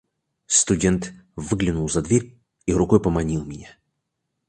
[0.47, 3.77] Студент выглянул за дверь и рукой поманил меня.